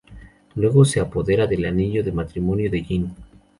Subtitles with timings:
[0.55, 3.13] Luego se apodera del anillo de matrimonio de Jin.